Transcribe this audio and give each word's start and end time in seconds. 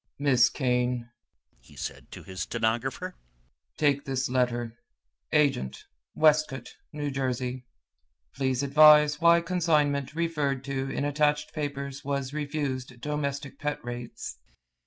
"Miss 0.17 0.49
Kane," 0.49 1.11
he 1.59 1.75
said 1.75 2.09
to 2.09 2.23
his 2.23 2.41
stenographer, 2.41 3.17
"take 3.77 4.03
this 4.03 4.29
letter. 4.29 4.79
'Agent, 5.31 5.83
Westcote, 6.15 6.75
N. 6.91 7.13
J. 7.13 7.65
Please 8.33 8.63
advise 8.63 9.21
why 9.21 9.41
consignment 9.41 10.15
referred 10.15 10.63
to 10.63 10.89
in 10.89 11.05
attached 11.05 11.53
papers 11.53 12.03
was 12.03 12.33
refused 12.33 12.99
domestic 12.99 13.59
pet 13.59 13.77
rates."' 13.85 14.39